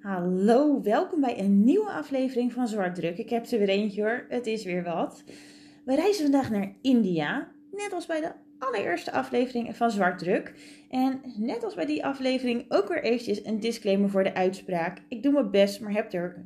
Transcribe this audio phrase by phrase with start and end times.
[0.00, 3.18] Hallo, welkom bij een nieuwe aflevering van Zwartdruk.
[3.18, 5.24] Ik heb er weer eentje hoor, het is weer wat.
[5.84, 10.54] We reizen vandaag naar India, net als bij de allereerste aflevering van Zwartdruk.
[10.90, 14.98] En net als bij die aflevering ook weer eventjes een disclaimer voor de uitspraak.
[15.08, 16.42] Ik doe mijn best, maar heb er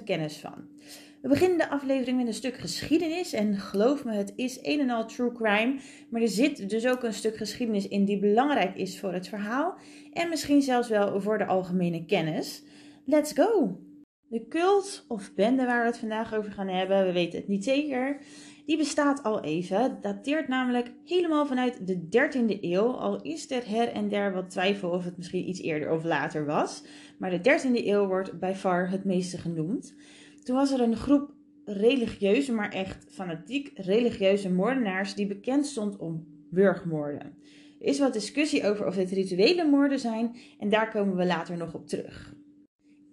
[0.00, 0.68] 0% kennis van.
[1.22, 3.32] We beginnen de aflevering met een stuk geschiedenis.
[3.32, 5.80] En geloof me, het is een en al true crime.
[6.10, 9.74] Maar er zit dus ook een stuk geschiedenis in die belangrijk is voor het verhaal.
[10.12, 12.62] En misschien zelfs wel voor de algemene kennis.
[13.04, 13.80] Let's go!
[14.28, 17.64] De cult of bende waar we het vandaag over gaan hebben, we weten het niet
[17.64, 18.20] zeker.
[18.66, 22.90] Die bestaat al even, dateert namelijk helemaal vanuit de 13e eeuw.
[22.90, 26.46] Al is er her en der wat twijfel of het misschien iets eerder of later
[26.46, 26.84] was.
[27.18, 29.94] Maar de 13e eeuw wordt bij far het meeste genoemd.
[30.42, 31.30] Toen was er een groep
[31.64, 37.34] religieuze, maar echt fanatiek religieuze moordenaars die bekend stond om burgmoorden.
[37.80, 41.56] Er is wat discussie over of dit rituele moorden zijn en daar komen we later
[41.56, 42.34] nog op terug.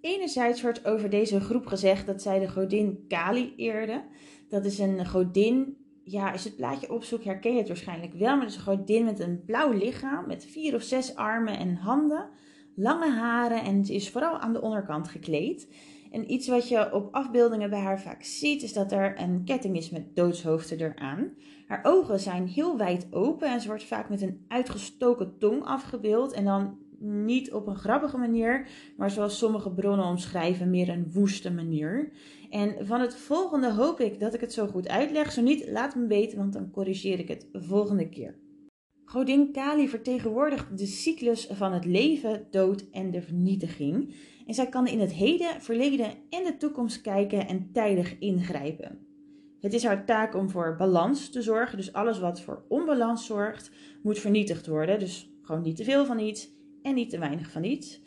[0.02, 4.04] Enerzijds wordt over deze groep gezegd dat zij de godin Kali eerden.
[4.50, 8.46] Dat is een godin, ja, je het plaatje opzoekt herken je het waarschijnlijk wel, maar
[8.46, 12.30] het is een godin met een blauw lichaam, met vier of zes armen en handen,
[12.76, 15.68] lange haren en ze is vooral aan de onderkant gekleed.
[16.12, 19.78] En iets wat je op afbeeldingen bij haar vaak ziet, is dat er een ketting
[19.78, 21.34] is met doodshoofden eraan.
[21.68, 26.32] Haar ogen zijn heel wijd open en ze wordt vaak met een uitgestoken tong afgebeeld.
[26.34, 31.52] En dan niet op een grappige manier, maar zoals sommige bronnen omschrijven, meer een woeste
[31.52, 32.12] manier.
[32.50, 35.32] En van het volgende hoop ik dat ik het zo goed uitleg.
[35.32, 38.40] Zo niet, laat me weten, want dan corrigeer ik het volgende keer.
[39.06, 44.14] Godin Kali vertegenwoordigt de cyclus van het leven, dood en de vernietiging.
[44.50, 49.00] En zij kan in het heden, verleden en de toekomst kijken en tijdig ingrijpen.
[49.60, 53.72] Het is haar taak om voor balans te zorgen, dus alles wat voor onbalans zorgt,
[54.04, 55.00] moet vernietigd worden.
[55.00, 56.50] Dus gewoon niet te veel van iets
[56.82, 58.02] en niet te weinig van iets.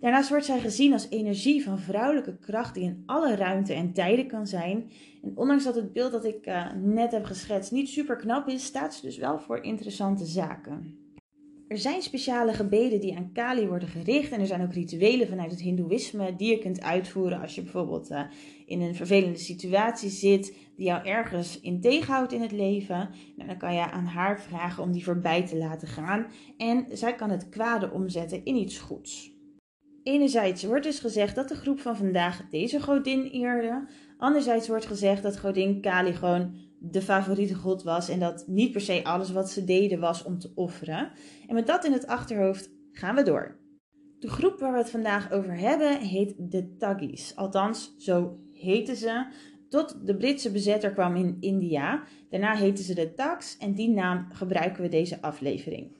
[0.00, 4.26] Daarnaast wordt zij gezien als energie van vrouwelijke kracht die in alle ruimte en tijden
[4.26, 4.90] kan zijn.
[5.22, 8.64] En ondanks dat het beeld dat ik uh, net heb geschetst niet super knap is,
[8.64, 11.07] staat ze dus wel voor interessante zaken.
[11.68, 15.50] Er zijn speciale gebeden die aan Kali worden gericht en er zijn ook rituelen vanuit
[15.50, 18.22] het Hindoeïsme die je kunt uitvoeren als je bijvoorbeeld uh,
[18.66, 23.10] in een vervelende situatie zit die jou ergens in tegenhoudt in het leven.
[23.36, 27.14] Nou, dan kan je aan haar vragen om die voorbij te laten gaan en zij
[27.14, 29.32] kan het kwade omzetten in iets goeds.
[30.02, 33.88] Enerzijds wordt dus gezegd dat de groep van vandaag deze godin eerde.
[34.18, 38.80] Anderzijds wordt gezegd dat godin Kali gewoon de favoriete god was en dat niet per
[38.80, 41.10] se alles wat ze deden was om te offeren.
[41.46, 43.58] En met dat in het achterhoofd gaan we door.
[44.18, 47.36] De groep waar we het vandaag over hebben heet de Tagis.
[47.36, 49.26] Althans, zo heten ze.
[49.68, 52.02] Tot de Britse bezetter kwam in India.
[52.30, 55.96] Daarna heten ze de Tags en die naam gebruiken we deze aflevering.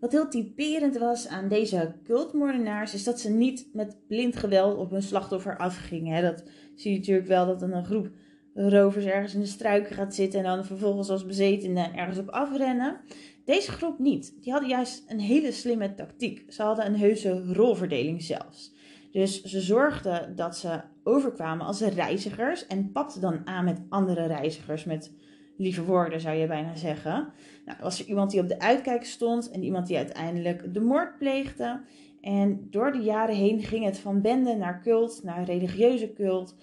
[0.00, 4.90] Wat heel typerend was aan deze cultmoordenaars is dat ze niet met blind geweld op
[4.90, 6.22] hun slachtoffer afgingen.
[6.22, 6.44] Dat
[6.74, 8.10] zie je natuurlijk wel dat een groep
[8.54, 13.00] rovers ergens in de struiken gaat zitten en dan vervolgens als bezetenen ergens op afrennen.
[13.44, 14.34] Deze groep niet.
[14.42, 16.52] Die hadden juist een hele slimme tactiek.
[16.52, 18.72] Ze hadden een heuse rolverdeling zelfs.
[19.12, 24.84] Dus ze zorgden dat ze overkwamen als reizigers en papten dan aan met andere reizigers
[24.84, 25.12] met
[25.56, 27.32] lieve woorden zou je bijna zeggen.
[27.64, 31.18] Nou, was er iemand die op de uitkijk stond en iemand die uiteindelijk de moord
[31.18, 31.80] pleegde.
[32.20, 36.56] En door de jaren heen ging het van bende naar cult, naar religieuze cult.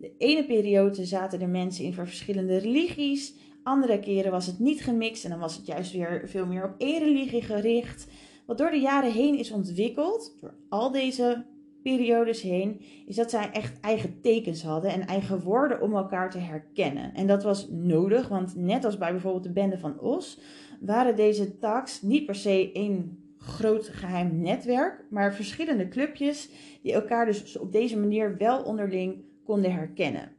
[0.00, 3.34] De ene periode zaten er mensen in voor verschillende religies.
[3.62, 6.74] Andere keren was het niet gemixt en dan was het juist weer veel meer op
[6.78, 8.06] één religie gericht.
[8.46, 11.44] Wat door de jaren heen is ontwikkeld, door al deze
[11.82, 16.38] periodes heen, is dat zij echt eigen tekens hadden en eigen woorden om elkaar te
[16.38, 17.14] herkennen.
[17.14, 20.40] En dat was nodig, want net als bij bijvoorbeeld de bende van Os,
[20.80, 26.48] waren deze tags niet per se één groot geheim netwerk, maar verschillende clubjes
[26.82, 30.32] die elkaar dus op deze manier wel onderling konden herkennen.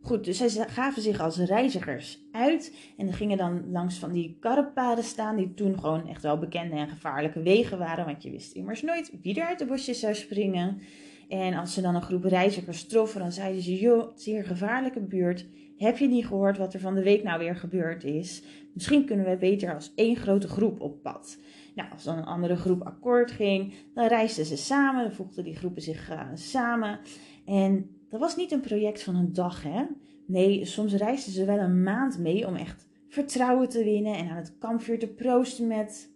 [0.00, 5.04] Goed, dus zij gaven zich als reizigers uit en gingen dan langs van die karrepaden
[5.04, 8.82] staan, die toen gewoon echt wel bekende en gevaarlijke wegen waren, want je wist immers
[8.82, 10.80] nooit wie er uit de bosjes zou springen.
[11.28, 15.46] En als ze dan een groep reizigers troffen, dan zeiden ze, joh, een gevaarlijke buurt.
[15.76, 18.42] Heb je niet gehoord wat er van de week nou weer gebeurd is?
[18.74, 21.38] Misschien kunnen we beter als één grote groep op pad.
[21.74, 25.56] Nou, als dan een andere groep akkoord ging, dan reisden ze samen, dan voegden die
[25.56, 27.00] groepen zich uh, samen.
[27.44, 29.84] En dat was niet een project van een dag, hè?
[30.26, 34.36] Nee, soms reisden ze wel een maand mee om echt vertrouwen te winnen en aan
[34.36, 36.10] het kampvuur te proosten met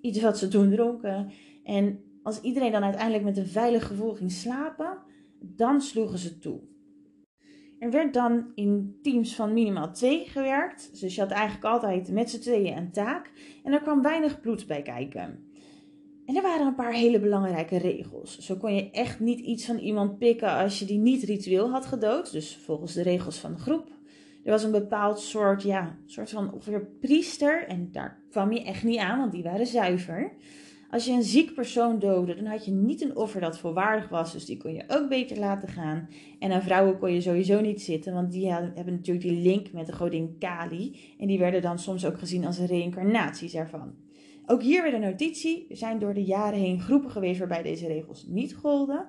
[0.00, 1.30] iets wat ze toen dronken.
[1.62, 4.98] En als iedereen dan uiteindelijk met een veilig gevoel ging slapen,
[5.40, 6.60] dan sloegen ze toe.
[7.78, 11.00] Er werd dan in teams van minimaal twee gewerkt.
[11.00, 13.30] Dus je had eigenlijk altijd met z'n tweeën een taak.
[13.62, 15.52] En er kwam weinig bloed bij kijken.
[16.26, 18.38] En er waren een paar hele belangrijke regels.
[18.38, 21.86] Zo kon je echt niet iets van iemand pikken als je die niet ritueel had
[21.86, 23.92] gedood, dus volgens de regels van de groep.
[24.44, 28.82] Er was een bepaald soort, ja, soort van ongeveer priester en daar kwam je echt
[28.82, 30.32] niet aan, want die waren zuiver.
[30.90, 34.32] Als je een ziek persoon doodde, dan had je niet een offer dat volwaardig was,
[34.32, 36.08] dus die kon je ook beter laten gaan.
[36.38, 39.86] En aan vrouwen kon je sowieso niet zitten, want die hebben natuurlijk die link met
[39.86, 41.00] de godin Kali.
[41.18, 44.03] En die werden dan soms ook gezien als reïncarnaties ervan.
[44.46, 45.66] Ook hier weer de notitie.
[45.68, 49.08] Er zijn door de jaren heen groepen geweest waarbij deze regels niet golden.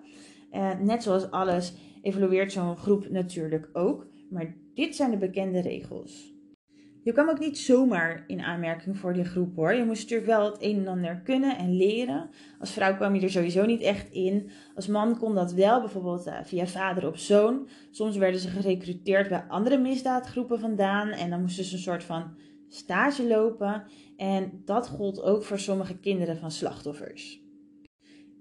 [0.54, 4.08] Uh, net zoals alles evolueert zo'n groep natuurlijk ook.
[4.30, 6.34] Maar dit zijn de bekende regels.
[7.04, 9.74] Je kwam ook niet zomaar in aanmerking voor die groep hoor.
[9.74, 12.30] Je moest natuurlijk wel het een en ander kunnen en leren.
[12.60, 14.50] Als vrouw kwam je er sowieso niet echt in.
[14.76, 17.68] Als man kon dat wel, bijvoorbeeld uh, via vader op zoon.
[17.92, 21.10] Soms werden ze gerecruiteerd bij andere misdaadgroepen vandaan.
[21.10, 22.36] En dan moesten ze een soort van
[22.68, 23.84] stage lopen.
[24.18, 27.44] En dat gold ook voor sommige kinderen van slachtoffers.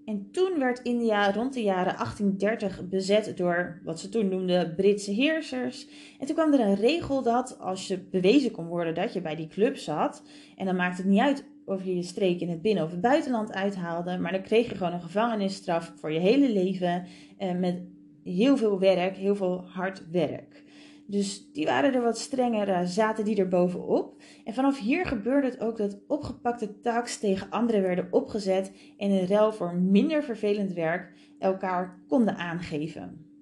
[0.04, 5.10] En toen werd India rond de jaren 1830 bezet door wat ze toen noemden Britse
[5.10, 5.88] heersers.
[6.18, 9.36] En toen kwam er een regel dat als je bewezen kon worden dat je bij
[9.36, 10.22] die club zat,
[10.56, 13.00] en dan maakt het niet uit of je je streek in het binnen- of het
[13.00, 17.04] buitenland uithaalde, maar dan kreeg je gewoon een gevangenisstraf voor je hele leven
[17.38, 17.82] eh, met
[18.24, 20.64] heel veel werk, heel veel hard werk.
[21.06, 24.22] Dus die waren er wat strenger, uh, zaten die er bovenop.
[24.44, 29.26] En vanaf hier gebeurde het ook dat opgepakte taaks tegen anderen werden opgezet en in
[29.26, 33.33] ruil voor minder vervelend werk elkaar konden aangeven.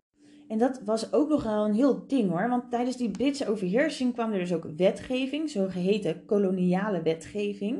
[0.52, 4.12] En dat was ook nog wel een heel ding hoor, want tijdens die Britse overheersing
[4.12, 7.78] kwam er dus ook wetgeving, zogeheten koloniale wetgeving.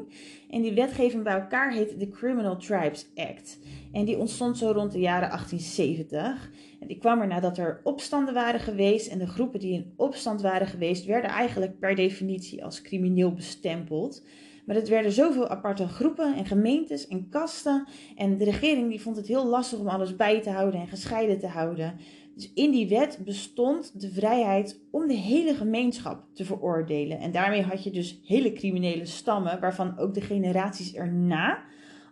[0.50, 3.58] En die wetgeving bij elkaar heet de Criminal Tribes Act.
[3.92, 6.50] En die ontstond zo rond de jaren 1870.
[6.80, 9.08] En die kwam er nadat er opstanden waren geweest.
[9.08, 14.22] En de groepen die in opstand waren geweest, werden eigenlijk per definitie als crimineel bestempeld.
[14.64, 17.88] Maar het werden zoveel aparte groepen en gemeentes en kasten.
[18.16, 21.38] En de regering die vond het heel lastig om alles bij te houden en gescheiden
[21.38, 21.94] te houden.
[22.34, 27.18] Dus in die wet bestond de vrijheid om de hele gemeenschap te veroordelen.
[27.18, 31.62] En daarmee had je dus hele criminele stammen, waarvan ook de generaties erna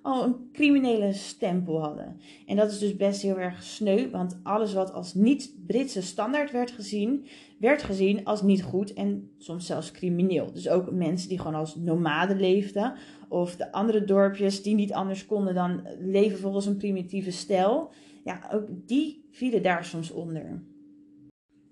[0.02, 2.20] al een criminele stempel hadden.
[2.46, 6.70] En dat is dus best heel erg sneu, want alles wat als niet-Britse standaard werd
[6.70, 7.26] gezien,
[7.58, 10.52] werd gezien als niet goed en soms zelfs crimineel.
[10.52, 12.94] Dus ook mensen die gewoon als nomaden leefden,
[13.28, 17.90] of de andere dorpjes die niet anders konden dan leven volgens een primitieve stijl,
[18.24, 20.62] ja, ook die vielen daar soms onder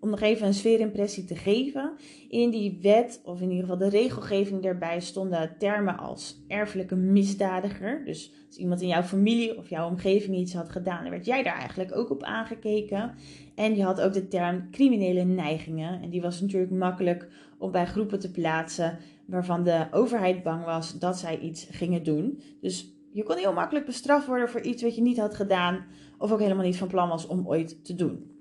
[0.01, 1.93] om nog even een sfeerimpressie te geven.
[2.29, 8.05] In die wet, of in ieder geval de regelgeving daarbij, stonden termen als erfelijke misdadiger.
[8.05, 11.43] Dus als iemand in jouw familie of jouw omgeving iets had gedaan, dan werd jij
[11.43, 13.15] daar eigenlijk ook op aangekeken.
[13.55, 16.03] En je had ook de term criminele neigingen.
[16.03, 17.29] En die was natuurlijk makkelijk
[17.59, 22.41] om bij groepen te plaatsen waarvan de overheid bang was dat zij iets gingen doen.
[22.61, 25.85] Dus je kon heel makkelijk bestraft worden voor iets wat je niet had gedaan,
[26.19, 28.38] of ook helemaal niet van plan was om ooit te doen.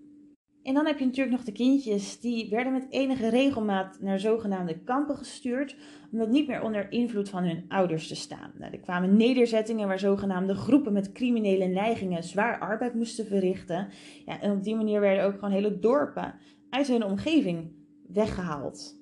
[0.68, 4.80] En dan heb je natuurlijk nog de kindjes, die werden met enige regelmaat naar zogenaamde
[4.80, 5.75] kampen gestuurd,
[6.12, 8.52] om dat niet meer onder invloed van hun ouders te staan.
[8.58, 13.88] Nou, er kwamen nederzettingen waar zogenaamde groepen met criminele neigingen zwaar arbeid moesten verrichten.
[14.25, 16.34] Ja, en op die manier werden ook gewoon hele dorpen
[16.69, 17.72] uit hun omgeving
[18.08, 18.96] weggehaald.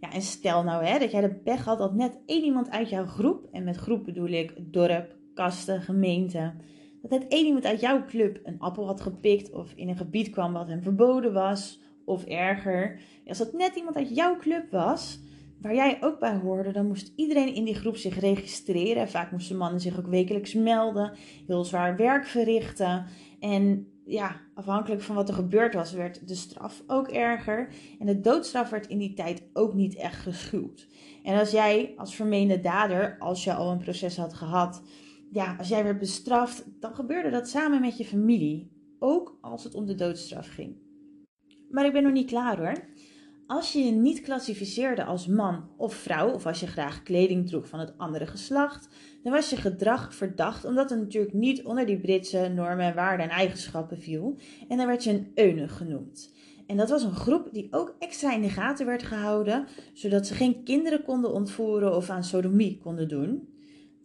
[0.00, 2.88] Ja, en stel nou hè, dat jij de pech had dat net één iemand uit
[2.88, 6.54] jouw groep, en met groep bedoel ik dorp, kasten, gemeente,
[7.02, 10.30] dat het één iemand uit jouw club een appel had gepikt of in een gebied
[10.30, 13.00] kwam wat hem verboden was, of erger.
[13.26, 15.20] Als dat net iemand uit jouw club was,
[15.60, 19.08] waar jij ook bij hoorde, dan moest iedereen in die groep zich registreren.
[19.08, 21.12] Vaak moesten mannen zich ook wekelijks melden,
[21.46, 23.06] heel zwaar werk verrichten.
[23.40, 27.68] En ja, afhankelijk van wat er gebeurd was, werd de straf ook erger.
[27.98, 30.88] En de doodstraf werd in die tijd ook niet echt geschuwd.
[31.22, 34.82] En als jij als vermeende dader, als je al een proces had gehad,
[35.32, 38.78] ja, als jij werd bestraft, dan gebeurde dat samen met je familie.
[38.98, 40.76] Ook als het om de doodstraf ging.
[41.70, 42.88] Maar ik ben nog niet klaar hoor.
[43.46, 47.68] Als je je niet klassificeerde als man of vrouw, of als je graag kleding droeg
[47.68, 48.88] van het andere geslacht,
[49.22, 53.36] dan was je gedrag verdacht, omdat het natuurlijk niet onder die Britse normen, waarden en
[53.36, 54.36] eigenschappen viel.
[54.68, 56.34] En dan werd je een eunuch genoemd.
[56.66, 60.34] En dat was een groep die ook extra in de gaten werd gehouden, zodat ze
[60.34, 63.48] geen kinderen konden ontvoeren of aan sodomie konden doen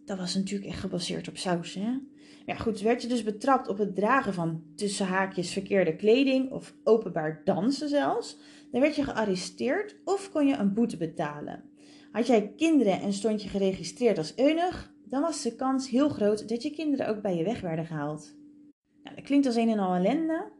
[0.06, 1.98] dat was natuurlijk echt gebaseerd op saus, hè?
[2.46, 6.74] Ja, goed, werd je dus betrapt op het dragen van tussen haakjes verkeerde kleding of
[6.84, 8.38] openbaar dansen zelfs,
[8.70, 11.64] dan werd je gearresteerd of kon je een boete betalen.
[12.12, 16.48] Had jij kinderen en stond je geregistreerd als eunuch, dan was de kans heel groot
[16.48, 18.34] dat je kinderen ook bij je weg werden gehaald.
[19.02, 20.52] Nou, dat klinkt als een en al ellende,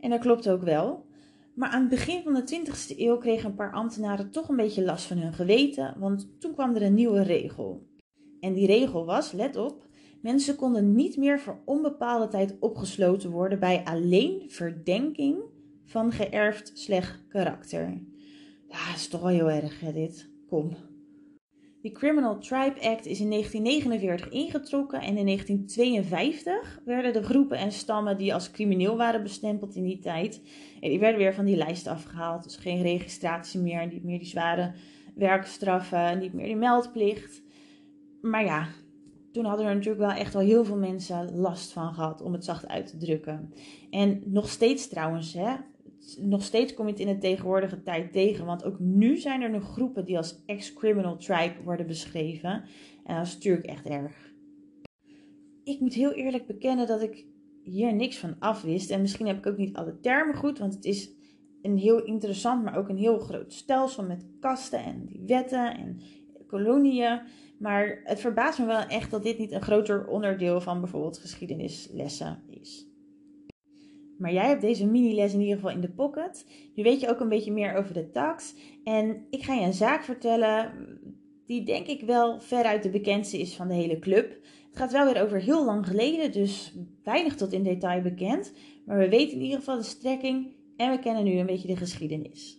[0.00, 1.08] en dat klopt ook wel.
[1.54, 4.84] Maar aan het begin van de 20e eeuw kregen een paar ambtenaren toch een beetje
[4.84, 7.88] last van hun geweten, want toen kwam er een nieuwe regel.
[8.40, 9.88] En die regel was, let op,
[10.20, 15.38] Mensen konden niet meer voor onbepaalde tijd opgesloten worden bij alleen verdenking
[15.84, 17.80] van geërfd slecht karakter.
[18.68, 20.30] Ja, dat is toch wel heel erg, hè, dit.
[20.48, 20.76] Kom.
[21.82, 27.72] De Criminal Tribe Act is in 1949 ingetrokken en in 1952 werden de groepen en
[27.72, 30.42] stammen die als crimineel waren bestempeld in die tijd,
[30.80, 32.42] die werden weer van die lijst afgehaald.
[32.42, 34.72] Dus geen registratie meer, niet meer die zware
[35.14, 37.42] werkstraffen, niet meer die meldplicht.
[38.20, 38.68] Maar ja,
[39.32, 42.44] toen hadden er natuurlijk wel echt wel heel veel mensen last van gehad, om het
[42.44, 43.52] zacht uit te drukken.
[43.90, 45.54] En nog steeds trouwens, hè,
[46.18, 48.46] nog steeds kom je het in de tegenwoordige tijd tegen.
[48.46, 52.64] Want ook nu zijn er nog groepen die als ex-criminal tribe worden beschreven.
[53.04, 54.32] En dat is natuurlijk echt erg.
[55.64, 57.26] Ik moet heel eerlijk bekennen dat ik
[57.62, 58.90] hier niks van afwist.
[58.90, 61.10] En misschien heb ik ook niet alle termen goed, want het is
[61.62, 66.00] een heel interessant, maar ook een heel groot stelsel met kasten en die wetten en
[66.46, 67.20] koloniën.
[67.60, 72.42] Maar het verbaast me wel echt dat dit niet een groter onderdeel van bijvoorbeeld geschiedenislessen
[72.48, 72.86] is.
[74.18, 76.46] Maar jij hebt deze mini-les in ieder geval in de pocket.
[76.74, 78.54] Nu weet je ook een beetje meer over de tax.
[78.84, 80.72] En ik ga je een zaak vertellen
[81.46, 84.30] die denk ik wel veruit de bekendste is van de hele club.
[84.68, 88.52] Het gaat wel weer over heel lang geleden, dus weinig tot in detail bekend.
[88.86, 91.76] Maar we weten in ieder geval de strekking en we kennen nu een beetje de
[91.76, 92.58] geschiedenis.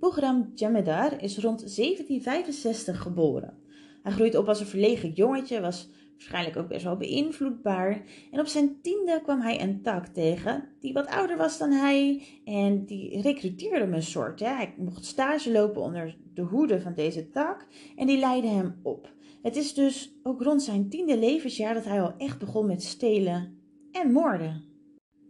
[0.00, 3.66] Bogram Jamedar is rond 1765 geboren.
[4.08, 8.02] Hij groeit op als een verlegen jongetje, was waarschijnlijk ook best wel beïnvloedbaar.
[8.30, 12.22] En op zijn tiende kwam hij een tak tegen, die wat ouder was dan hij.
[12.44, 14.40] En die recruteerde hem een soort.
[14.40, 14.46] Hè.
[14.46, 17.66] Hij mocht stage lopen onder de hoede van deze tak.
[17.96, 19.12] En die leidde hem op.
[19.42, 23.58] Het is dus ook rond zijn tiende levensjaar dat hij al echt begon met stelen
[23.92, 24.64] en moorden.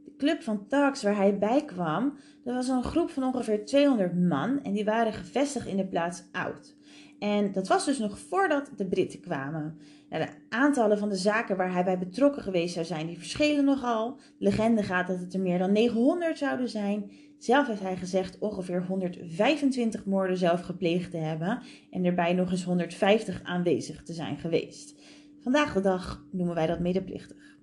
[0.04, 4.14] De club van Tax waar hij bij kwam, dat was een groep van ongeveer 200
[4.14, 6.76] man en die waren gevestigd in de plaats Oud.
[7.18, 9.78] En dat was dus nog voordat de Britten kwamen.
[10.08, 13.64] Nou, de aantallen van de zaken waar hij bij betrokken geweest zou zijn, die verschillen
[13.64, 14.16] nogal.
[14.16, 17.10] De legende gaat dat het er meer dan 900 zouden zijn.
[17.38, 22.64] Zelf heeft hij gezegd ongeveer 125 moorden zelf gepleegd te hebben en erbij nog eens
[22.64, 24.94] 150 aanwezig te zijn geweest.
[25.40, 27.56] Vandaag de dag noemen wij dat medeplichtig.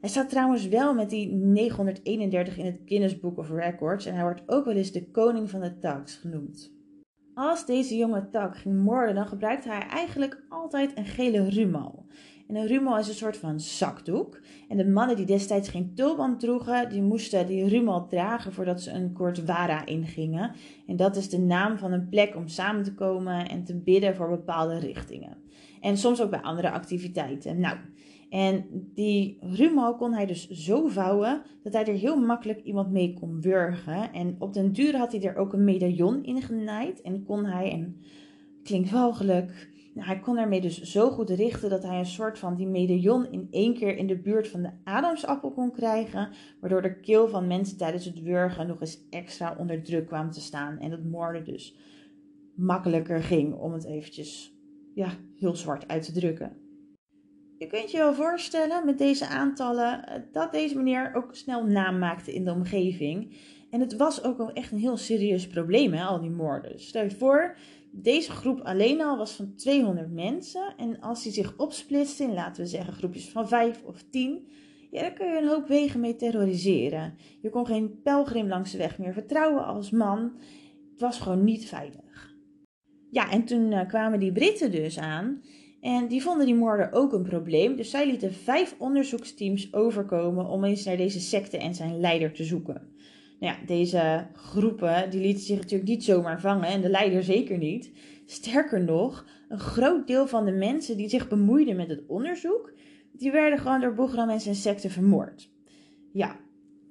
[0.00, 4.22] Hij staat trouwens wel met die 931 in het Guinness Book of Records en hij
[4.22, 6.81] wordt ook wel eens de koning van de tax genoemd.
[7.34, 12.06] Als deze jonge tak ging moorden, dan gebruikte hij eigenlijk altijd een gele rumal.
[12.48, 14.40] En een rumal is een soort van zakdoek.
[14.68, 18.90] En de mannen die destijds geen tulband droegen, die moesten die rumal dragen voordat ze
[18.90, 20.52] een kort wara ingingen.
[20.86, 24.16] En dat is de naam van een plek om samen te komen en te bidden
[24.16, 25.36] voor bepaalde richtingen.
[25.80, 27.60] En soms ook bij andere activiteiten.
[27.60, 27.76] Nou,
[28.32, 33.14] en die rumal kon hij dus zo vouwen dat hij er heel makkelijk iemand mee
[33.14, 34.12] kon wurgen.
[34.12, 37.00] En op den duur had hij er ook een medaillon in genaaid.
[37.00, 37.96] En kon hij, en
[38.62, 42.54] klinkt walgelijk, nou, hij kon daarmee dus zo goed richten dat hij een soort van
[42.54, 46.28] die medaillon in één keer in de buurt van de Adamsappel kon krijgen.
[46.60, 50.40] Waardoor de keel van mensen tijdens het wurgen nog eens extra onder druk kwam te
[50.40, 50.78] staan.
[50.78, 51.76] En het moorden dus
[52.54, 54.56] makkelijker ging om het eventjes
[54.94, 55.08] ja,
[55.38, 56.61] heel zwart uit te drukken.
[57.62, 61.98] Je kunt je wel voorstellen met deze aantallen eh, dat deze meneer ook snel naam
[61.98, 63.36] maakte in de omgeving.
[63.70, 66.80] En het was ook echt een heel serieus probleem, hè, al die moorden.
[66.80, 67.56] Stel je voor,
[67.90, 70.74] deze groep alleen al was van 200 mensen.
[70.76, 74.48] En als die zich opsplitste in, laten we zeggen, groepjes van 5 of 10,
[74.90, 77.14] ja, dan kun je een hoop wegen mee terroriseren.
[77.40, 80.32] Je kon geen pelgrim langs de weg meer vertrouwen als man.
[80.92, 82.34] Het was gewoon niet veilig.
[83.10, 85.42] Ja, en toen uh, kwamen die Britten dus aan.
[85.82, 90.64] En die vonden die moorden ook een probleem, dus zij lieten vijf onderzoeksteams overkomen om
[90.64, 92.94] eens naar deze secte en zijn leider te zoeken.
[93.40, 97.58] Nou ja, deze groepen die lieten zich natuurlijk niet zomaar vangen en de leider zeker
[97.58, 97.90] niet.
[98.26, 102.72] Sterker nog, een groot deel van de mensen die zich bemoeiden met het onderzoek,
[103.12, 105.50] die werden gewoon door Bogram en zijn secte vermoord.
[106.12, 106.36] Ja,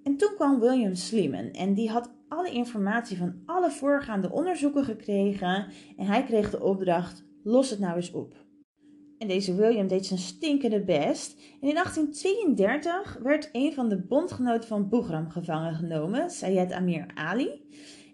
[0.04, 5.68] en toen kwam William Sleeman en die had alle informatie van alle voorgaande onderzoeken gekregen
[5.98, 8.41] en hij kreeg de opdracht: los het nou eens op.
[9.22, 11.40] En deze William deed zijn stinkende best.
[11.62, 17.62] En in 1832 werd een van de bondgenoten van Bugram gevangen genomen, Sayed Amir Ali.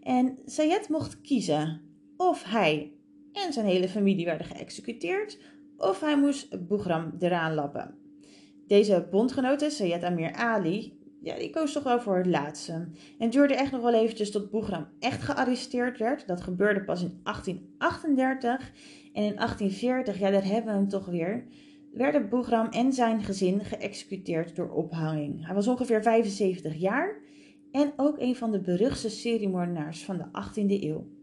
[0.04, 1.82] En Sayed mocht kiezen
[2.18, 2.94] of hij
[3.32, 5.40] en zijn hele familie werden geëxecuteerd,
[5.78, 7.96] of hij moest Bugram eraan lappen.
[8.68, 12.88] Deze bondgenoten, Sayed Amir Ali, ja, die koos toch wel voor het laatste.
[13.18, 16.28] En duurde echt nog wel eventjes tot Bugram echt gearresteerd werd.
[16.28, 18.72] Dat gebeurde pas in 1838.
[19.14, 21.48] En in 1840, ja, daar hebben we hem toch weer,
[21.94, 25.46] werden Boegram en zijn gezin geëxecuteerd door ophanging.
[25.46, 27.22] Hij was ongeveer 75 jaar
[27.72, 31.17] en ook een van de beruchtste seriemoordenaars van de 18e eeuw.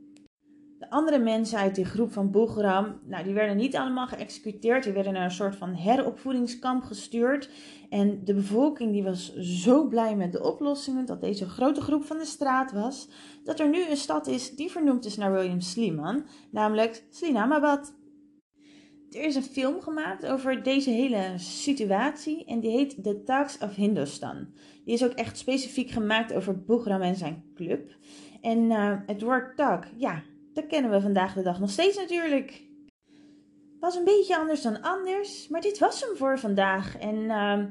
[0.84, 4.84] De andere mensen uit die groep van Boegram, nou, die werden niet allemaal geëxecuteerd.
[4.84, 7.50] Die werden naar een soort van heropvoedingskamp gestuurd.
[7.90, 12.18] En de bevolking die was zo blij met de oplossingen dat deze grote groep van
[12.18, 13.08] de straat was,
[13.44, 17.94] dat er nu een stad is die vernoemd is naar William Sliman, namelijk Slinamabad.
[19.10, 23.74] Er is een film gemaakt over deze hele situatie en die heet The Talks of
[23.74, 24.46] Hindustan.
[24.84, 27.96] Die is ook echt specifiek gemaakt over Boegram en zijn club.
[28.40, 30.22] En uh, het woord tak, ja,
[30.54, 32.62] dat kennen we vandaag de dag nog steeds natuurlijk.
[33.80, 36.98] Was een beetje anders dan anders, maar dit was hem voor vandaag.
[36.98, 37.64] En uh,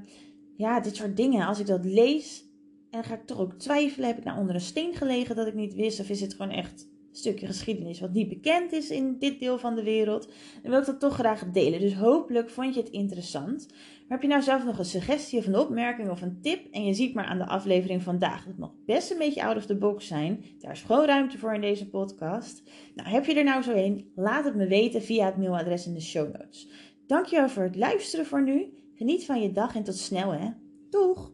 [0.58, 2.44] ja, dit soort dingen, als ik dat lees,
[2.90, 4.08] en ga ik toch ook twijfelen.
[4.08, 6.00] Heb ik nou onder een steen gelegen dat ik niet wist?
[6.00, 9.76] Of is het gewoon echt stukje geschiedenis wat niet bekend is in dit deel van
[9.76, 10.28] de wereld,
[10.62, 11.80] dan wil ik dat toch graag delen.
[11.80, 13.68] Dus hopelijk vond je het interessant.
[14.14, 16.94] Heb je nou zelf nog een suggestie of een opmerking of een tip en je
[16.94, 20.08] ziet maar aan de aflevering vandaag, dat mag best een beetje out of the box
[20.08, 20.46] zijn.
[20.60, 22.64] Daar is gewoon ruimte voor in deze podcast.
[22.96, 24.12] Nou, heb je er nou zo een?
[24.16, 26.70] Laat het me weten via het mailadres in de show notes.
[27.08, 28.74] Dankjewel voor het luisteren voor nu.
[28.94, 30.50] Geniet van je dag en tot snel hè.
[30.90, 31.34] Doeg!